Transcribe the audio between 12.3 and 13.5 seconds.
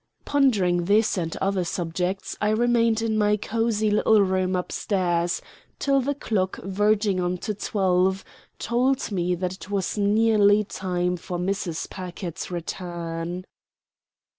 return.